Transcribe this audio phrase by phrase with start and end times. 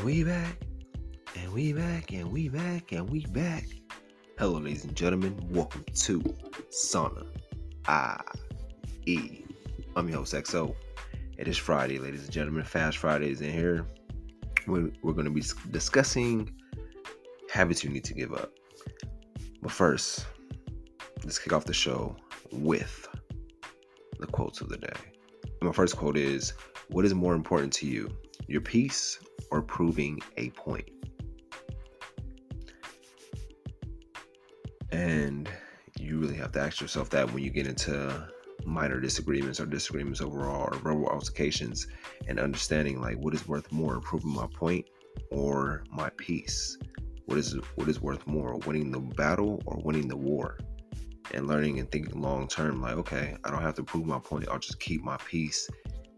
[0.00, 0.56] And we back,
[1.36, 3.66] and we back, and we back, and we back.
[4.38, 5.38] Hello, ladies and gentlemen.
[5.50, 6.24] Welcome to
[6.70, 7.26] Sana
[7.86, 8.18] I
[9.04, 9.44] E.
[9.96, 10.74] I'm your host XO.
[11.36, 12.64] It is Friday, ladies and gentlemen.
[12.64, 13.84] Fast Fridays in here.
[14.66, 16.50] We're, we're going to be discussing
[17.52, 18.52] habits you need to give up.
[19.60, 20.26] But first,
[21.24, 22.16] let's kick off the show
[22.50, 23.06] with
[24.18, 24.96] the quotes of the day.
[25.60, 26.54] My first quote is
[26.88, 28.08] What is more important to you,
[28.48, 29.18] your peace
[29.50, 30.88] or proving a point?
[34.92, 35.48] And
[35.98, 38.28] you really have to ask yourself that when you get into
[38.64, 41.86] minor disagreements or disagreements overall or verbal altercations
[42.28, 44.86] and understanding like what is worth more proving my point
[45.30, 46.76] or my peace
[47.26, 50.58] what is what is worth more winning the battle or winning the war
[51.32, 54.48] and learning and thinking long term like okay i don't have to prove my point
[54.48, 55.68] i'll just keep my peace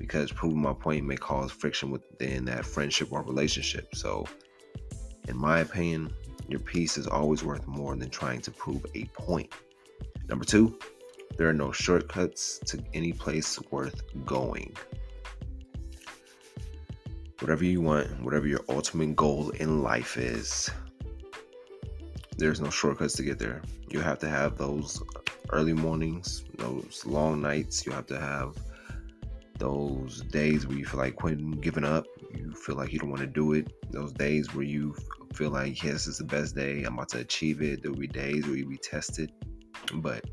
[0.00, 4.26] because proving my point may cause friction within that friendship or relationship so
[5.28, 6.12] in my opinion
[6.48, 9.52] your peace is always worth more than trying to prove a point
[10.28, 10.76] number two
[11.36, 14.74] there are no shortcuts to any place worth going
[17.38, 20.70] whatever you want whatever your ultimate goal in life is
[22.40, 23.60] there's no shortcuts to get there.
[23.90, 25.02] You have to have those
[25.50, 27.84] early mornings, those long nights.
[27.84, 28.56] You have to have
[29.60, 32.06] those days where you feel like quitting, giving up.
[32.34, 33.72] You feel like you don't want to do it.
[33.92, 34.96] Those days where you
[35.34, 36.82] feel like, yes, it's the best day.
[36.82, 37.82] I'm about to achieve it.
[37.82, 39.30] There will be days where you be tested,
[39.94, 40.24] but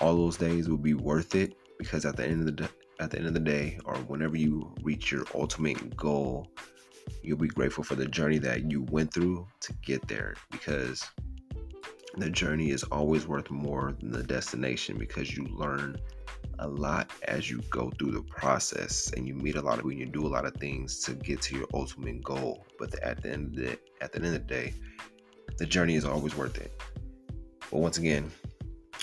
[0.00, 3.18] all those days will be worth it because at the end of the at the
[3.18, 6.46] end of the day, or whenever you reach your ultimate goal,
[7.22, 11.04] you'll be grateful for the journey that you went through to get there because
[12.16, 15.96] the journey is always worth more than the destination because you learn
[16.58, 19.98] a lot as you go through the process and you meet a lot of when
[19.98, 22.66] you do a lot of things to get to your ultimate goal.
[22.78, 24.74] But at the end of the at the end of the day
[25.58, 26.72] the journey is always worth it.
[27.70, 28.30] But once again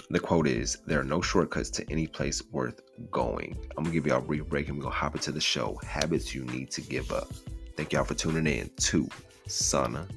[0.09, 3.57] the quote is there are no shortcuts to any place worth going.
[3.77, 5.79] I'm gonna give y'all a brief break and we're gonna hop into the show.
[5.85, 7.31] Habits you need to give up.
[7.77, 9.07] Thank y'all for tuning in to
[9.47, 10.07] Sana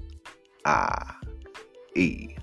[0.65, 1.15] I
[1.97, 2.37] E.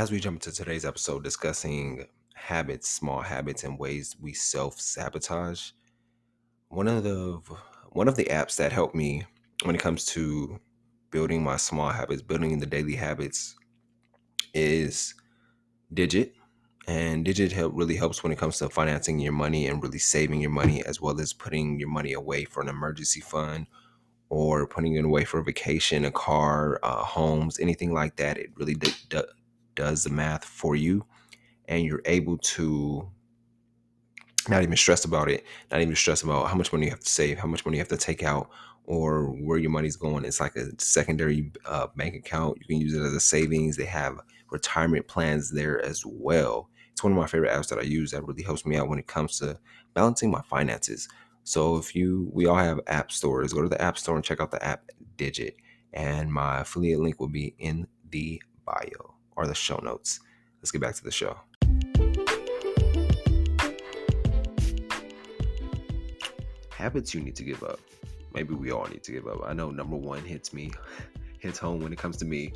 [0.00, 5.72] as we jump into today's episode discussing habits, small habits, and ways we self-sabotage,
[6.70, 7.38] one of the
[7.90, 9.26] one of the apps that helped me
[9.64, 10.58] when it comes to
[11.10, 13.56] building my small habits, building the daily habits
[14.54, 15.12] is
[15.92, 16.32] Digit.
[16.88, 20.40] And Digit help really helps when it comes to financing your money and really saving
[20.40, 23.66] your money, as well as putting your money away for an emergency fund
[24.30, 28.38] or putting it away for a vacation, a car, uh, homes, anything like that.
[28.38, 29.22] It really d- d-
[29.80, 31.06] does the math for you
[31.66, 33.08] and you're able to
[34.46, 37.08] not even stress about it, not even stress about how much money you have to
[37.08, 38.50] save, how much money you have to take out,
[38.84, 40.24] or where your money's going.
[40.26, 42.58] It's like a secondary uh, bank account.
[42.60, 43.76] You can use it as a savings.
[43.76, 44.18] They have
[44.50, 46.68] retirement plans there as well.
[46.92, 48.98] It's one of my favorite apps that I use that really helps me out when
[48.98, 49.58] it comes to
[49.94, 51.08] balancing my finances.
[51.44, 53.54] So if you, we all have app stores.
[53.54, 55.56] Go to the app store and check out the app Digit,
[55.92, 60.20] and my affiliate link will be in the bio or the show notes.
[60.60, 61.34] Let's get back to the show.
[66.70, 67.80] Habits you need to give up.
[68.34, 69.40] Maybe we all need to give up.
[69.44, 70.70] I know number one hits me,
[71.38, 72.52] hits home when it comes to me.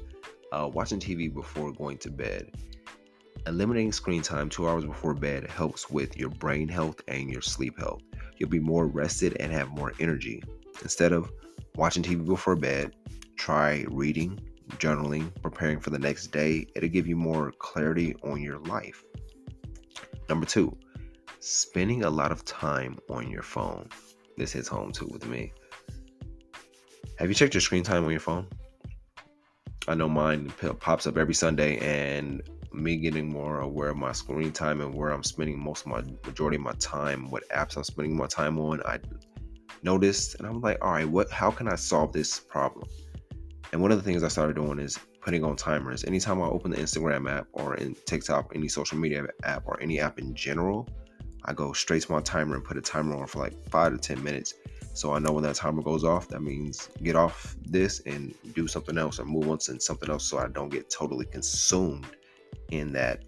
[0.53, 2.53] Uh, watching TV before going to bed.
[3.47, 7.78] Eliminating screen time two hours before bed helps with your brain health and your sleep
[7.78, 8.03] health.
[8.37, 10.43] You'll be more rested and have more energy.
[10.83, 11.33] Instead of
[11.77, 12.94] watching TV before bed,
[13.37, 14.39] try reading,
[14.73, 19.05] journaling, preparing for the next day, it'll give you more clarity on your life.
[20.29, 20.77] Number two,
[21.41, 23.89] spending a lot of time on your phone.
[24.37, 25.53] This hits home too with me.
[27.19, 28.47] Have you checked your screen time on your phone?
[29.87, 32.43] I know mine pops up every Sunday, and
[32.73, 36.03] me getting more aware of my screen time and where I'm spending most of my
[36.27, 38.99] majority of my time, what apps I'm spending my time on, I
[39.83, 41.31] noticed, and I'm like, all right, what?
[41.31, 42.88] How can I solve this problem?
[43.75, 46.05] And one of the things I started doing is putting on timers.
[46.05, 49.99] Anytime I open the Instagram app or in TikTok, any social media app or any
[49.99, 50.88] app in general,
[51.44, 53.99] I go straight to my timer and put a timer on for like five to
[53.99, 54.55] 10 minutes.
[54.93, 58.69] So I know when that timer goes off, that means get off this and do
[58.69, 62.06] something else or move on to something else so I don't get totally consumed
[62.71, 63.25] in that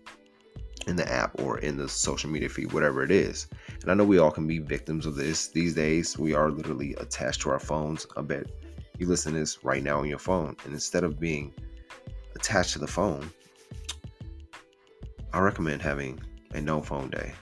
[0.86, 3.48] in the app or in the social media feed, whatever it is.
[3.82, 6.16] And I know we all can be victims of this these days.
[6.16, 8.06] We are literally attached to our phones.
[8.16, 8.46] I bet
[8.98, 10.56] you listen to this right now on your phone.
[10.64, 11.52] And instead of being
[12.34, 13.30] attached to the phone,
[15.32, 16.20] I recommend having
[16.52, 17.34] a no phone day.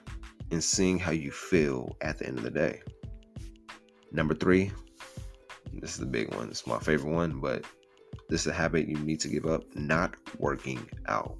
[0.50, 2.80] and seeing how you feel at the end of the day.
[4.12, 4.70] Number three,
[5.72, 6.48] this is the big one.
[6.48, 7.64] It's my favorite one, but
[8.28, 11.36] this is a habit you need to give up not working out.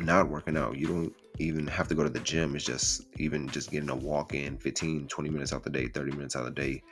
[0.00, 0.76] Not working out.
[0.76, 2.54] You don't even have to go to the gym.
[2.54, 6.12] It's just even just getting a walk in 15, 20 minutes out the day, 30
[6.12, 6.82] minutes out the day,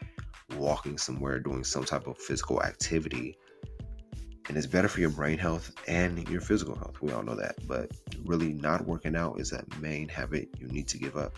[0.57, 3.37] walking somewhere, doing some type of physical activity.
[4.49, 7.03] And it's better for your brain health and your physical health.
[7.03, 7.57] We all know that.
[7.67, 7.91] But
[8.25, 11.35] really, not working out is that main habit you need to give up.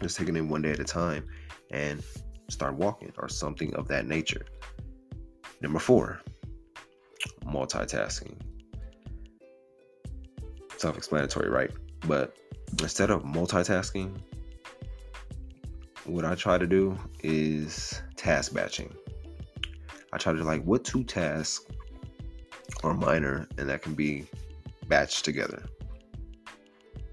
[0.00, 1.26] Just taking it one day at a time
[1.72, 2.02] and
[2.48, 4.46] start walking or something of that nature.
[5.60, 6.20] Number four,
[7.44, 8.40] multitasking.
[10.76, 11.70] Self explanatory, right?
[12.06, 12.36] But
[12.80, 14.18] instead of multitasking,
[16.04, 18.94] what I try to do is task batching.
[20.12, 21.64] I try to like what two tasks
[22.84, 24.26] are minor and that can be
[24.86, 25.64] batched together.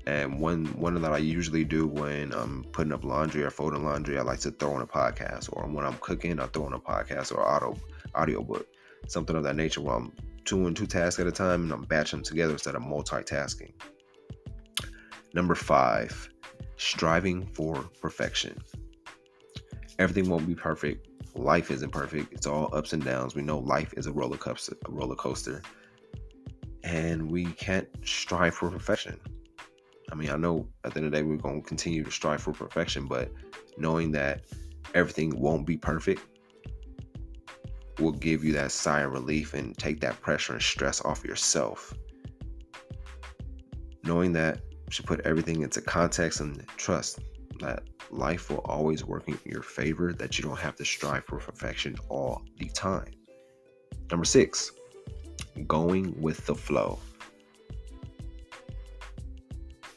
[0.06, 4.18] And one one that I usually do when I'm putting up laundry or folding laundry,
[4.18, 5.50] I like to throw in a podcast.
[5.52, 7.78] Or when I'm cooking, I throw in a podcast or auto
[8.16, 8.68] audiobook,
[9.08, 9.82] something of that nature.
[9.82, 10.14] Where I'm
[10.46, 13.74] doing two tasks at a time and I'm batching them together instead of multitasking.
[15.34, 16.30] Number five,
[16.78, 18.58] striving for perfection.
[20.00, 21.08] Everything won't be perfect.
[21.36, 22.34] Life isn't perfect.
[22.34, 23.36] It's all ups and downs.
[23.36, 25.62] We know life is a roller coaster, a roller coaster,
[26.84, 29.20] and we can't strive for perfection.
[30.12, 32.12] I mean, I know at the end of the day we're going to continue to
[32.12, 33.32] strive for perfection, but
[33.78, 34.42] knowing that
[34.94, 36.22] everything won't be perfect
[38.00, 41.94] will give you that sigh of relief and take that pressure and stress off yourself.
[44.04, 47.20] Knowing that should put everything into context and trust
[47.60, 51.38] that life will always work in your favor, that you don't have to strive for
[51.38, 53.12] perfection all the time.
[54.10, 54.72] Number six,
[55.68, 57.00] going with the flow.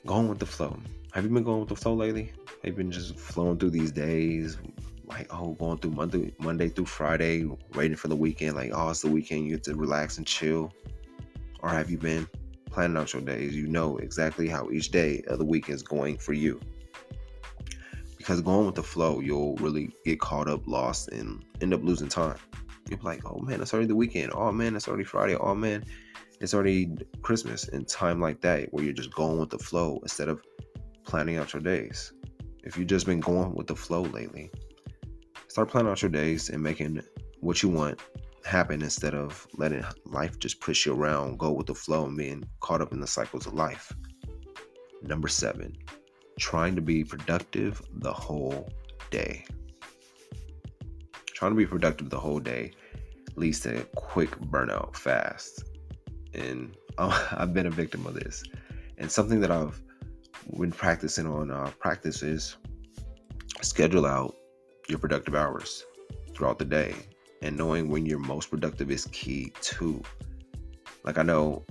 [0.07, 0.79] Going with the flow.
[1.13, 2.33] Have you been going with the flow lately?
[2.47, 4.59] Have you been just flowing through these days?
[5.05, 8.57] Like, oh, going through Monday, Monday through Friday, waiting for the weekend.
[8.57, 9.45] Like, oh, it's the weekend.
[9.45, 10.73] You get to relax and chill.
[11.61, 12.29] Or have you been
[12.71, 16.17] planning out your days, you know exactly how each day of the week is going
[16.17, 16.61] for you.
[18.21, 22.11] Because going with the flow, you'll really get caught up, lost, and end up losing
[22.11, 22.37] time.
[22.91, 24.33] You'll be like, oh man, it's already the weekend.
[24.35, 25.37] Oh man, it's already Friday.
[25.37, 25.87] Oh man,
[26.39, 27.69] it's already Christmas.
[27.69, 30.43] And time like that, where you're just going with the flow instead of
[31.03, 32.13] planning out your days.
[32.63, 34.51] If you've just been going with the flow lately,
[35.49, 37.01] start planning out your days and making
[37.41, 38.03] what you want
[38.45, 42.45] happen instead of letting life just push you around, go with the flow, and being
[42.61, 43.91] caught up in the cycles of life.
[45.01, 45.75] Number seven,
[46.41, 48.69] trying to be productive the whole
[49.11, 49.45] day.
[51.27, 52.73] Trying to be productive the whole day
[53.37, 55.65] leads to a quick burnout fast.
[56.35, 58.43] And I've been a victim of this.
[58.99, 59.81] And something that I've
[60.59, 62.57] been practicing on uh, practice is
[63.61, 64.35] schedule out
[64.89, 65.85] your productive hours
[66.35, 66.95] throughout the day
[67.43, 70.03] and knowing when you're most productive is key too.
[71.05, 71.65] Like I know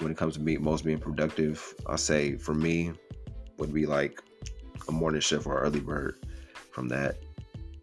[0.00, 2.92] when it comes to me most being productive, I'll say for me
[3.58, 4.20] would be like
[4.88, 6.24] a morning shift or early bird
[6.70, 7.16] from that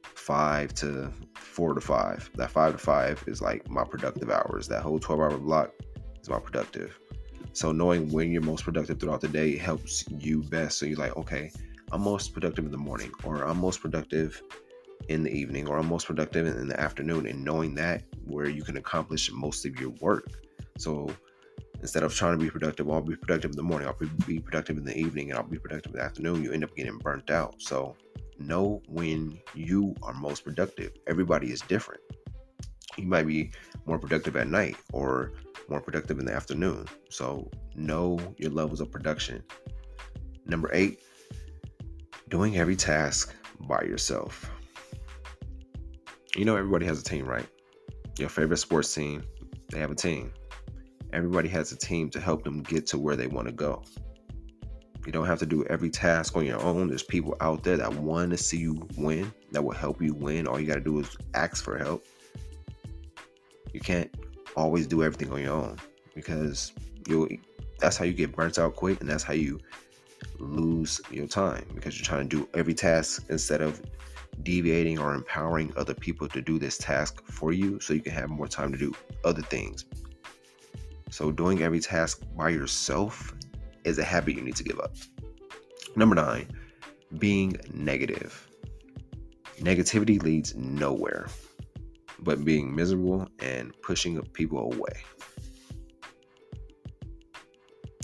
[0.03, 2.29] five to four to five.
[2.35, 4.67] That five to five is like my productive hours.
[4.67, 5.71] That whole 12 hour block
[6.21, 6.99] is my productive.
[7.53, 10.77] So knowing when you're most productive throughout the day helps you best.
[10.77, 11.51] So you're like, okay,
[11.91, 14.41] I'm most productive in the morning or I'm most productive
[15.07, 18.63] in the evening or I'm most productive in the afternoon and knowing that where you
[18.63, 20.27] can accomplish most of your work.
[20.77, 21.09] So
[21.81, 24.77] instead of trying to be productive, I'll be productive in the morning, I'll be productive
[24.77, 27.29] in the evening, and I'll be productive in the afternoon, you end up getting burnt
[27.29, 27.61] out.
[27.61, 27.95] So
[28.37, 30.93] know when you are most productive.
[31.07, 32.01] Everybody is different.
[32.97, 33.51] You might be
[33.85, 35.33] more productive at night or
[35.69, 36.85] more productive in the afternoon.
[37.09, 39.43] So know your levels of production.
[40.45, 40.99] Number eight,
[42.29, 44.49] doing every task by yourself
[46.35, 47.47] you know everybody has a team, right?
[48.17, 49.23] Your favorite sports team,
[49.69, 50.31] they have a team.
[51.13, 53.83] Everybody has a team to help them get to where they want to go.
[55.05, 56.87] You don't have to do every task on your own.
[56.87, 60.47] There's people out there that want to see you win, that will help you win.
[60.47, 62.05] All you got to do is ask for help.
[63.73, 64.13] You can't
[64.55, 65.77] always do everything on your own
[66.15, 66.73] because
[67.07, 67.39] you
[67.79, 69.59] that's how you get burnt out quick and that's how you
[70.37, 73.81] lose your time because you're trying to do every task instead of
[74.43, 78.29] deviating or empowering other people to do this task for you so you can have
[78.29, 79.85] more time to do other things.
[81.09, 83.33] So, doing every task by yourself
[83.83, 84.95] is a habit you need to give up.
[85.95, 86.47] Number nine,
[87.17, 88.47] being negative.
[89.59, 91.27] Negativity leads nowhere
[92.23, 95.03] but being miserable and pushing people away.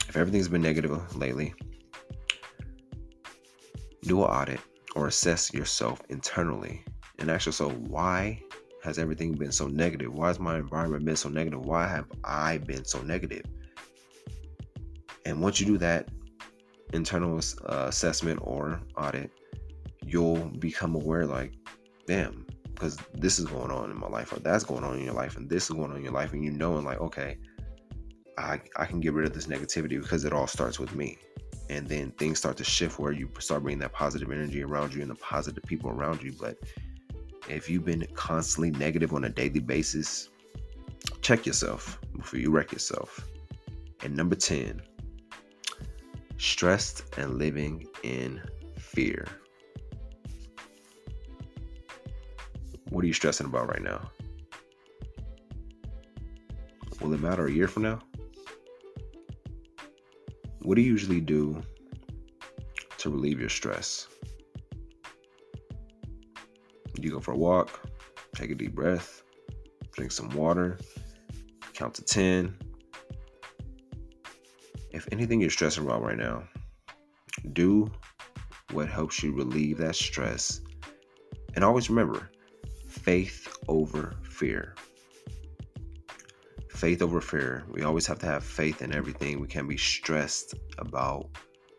[0.08, 1.54] If everything's been negative lately,
[4.04, 4.60] do an audit
[4.96, 6.86] or assess yourself internally
[7.20, 8.42] and ask yourself why
[8.86, 10.14] has everything been so negative?
[10.14, 11.66] Why has my environment been so negative?
[11.66, 13.44] Why have I been so negative?
[15.26, 16.10] And once you do that
[16.94, 19.32] internal uh, assessment or audit,
[20.06, 21.56] you'll become aware like,
[22.06, 25.14] damn, because this is going on in my life, or that's going on in your
[25.14, 27.38] life, and this is going on in your life, and you know, and like, okay,
[28.38, 31.18] I, I can get rid of this negativity because it all starts with me.
[31.70, 35.02] And then things start to shift where you start bringing that positive energy around you
[35.02, 36.34] and the positive people around you.
[36.40, 36.58] But
[37.50, 40.30] if you've been constantly negative on a daily basis,
[41.22, 43.28] check yourself before you wreck yourself.
[44.04, 44.82] And number 10,
[46.38, 48.42] stressed and living in
[48.78, 49.28] fear.
[52.90, 54.10] What are you stressing about right now?
[57.02, 58.00] Will it matter a year from now?
[60.62, 61.62] What do you usually do
[62.98, 64.08] to relieve your stress?
[67.06, 67.88] You go for a walk,
[68.36, 69.22] take a deep breath,
[69.92, 70.80] drink some water,
[71.76, 72.58] count to 10.
[74.90, 76.46] If anything you're stressing about right now,
[77.54, 77.92] do
[78.72, 80.62] what helps you relieve that stress.
[81.54, 82.32] And always remember
[82.88, 84.74] faith over fear
[86.70, 87.64] faith over fear.
[87.70, 89.40] We always have to have faith in everything.
[89.40, 91.30] We can't be stressed about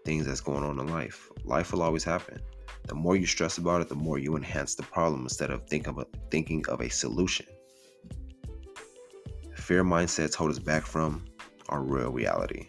[0.04, 1.30] things that's going on in life.
[1.44, 2.40] Life will always happen.
[2.86, 5.86] The more you stress about it, the more you enhance the problem instead of think
[5.86, 7.46] of a, thinking of a solution.
[9.54, 11.24] Fear mindsets hold us back from
[11.68, 12.68] our real reality.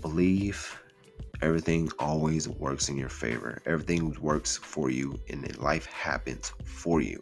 [0.00, 0.78] Believe
[1.40, 3.60] everything always works in your favor.
[3.66, 7.20] Everything works for you, and life happens for you.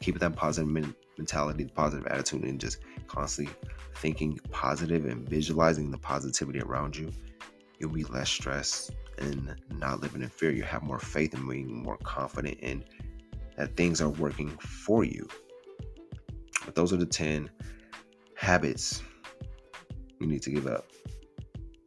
[0.00, 3.54] Keep that positive mentality, positive attitude, and just constantly
[3.96, 7.12] thinking positive and visualizing the positivity around you,
[7.78, 10.50] you'll be less stressed and not living in fear.
[10.50, 12.84] You'll have more faith and being more confident in
[13.56, 15.28] that things are working for you.
[16.64, 17.50] But those are the 10
[18.36, 19.02] habits
[20.20, 20.86] you need to give up.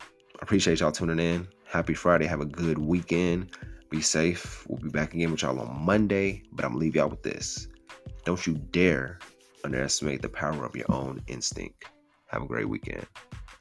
[0.02, 1.48] I appreciate y'all tuning in.
[1.66, 2.26] Happy Friday.
[2.26, 3.56] Have a good weekend.
[3.90, 4.66] Be safe.
[4.68, 6.44] We'll be back again with y'all on Monday.
[6.52, 7.68] But I'm gonna leave y'all with this.
[8.26, 9.20] Don't you dare
[9.64, 11.86] underestimate the power of your own instinct.
[12.28, 13.06] Have a great weekend.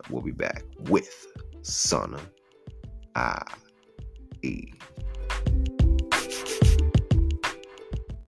[0.09, 1.27] We'll be back with
[1.63, 2.19] Sana
[3.15, 3.43] I
[4.43, 4.73] E.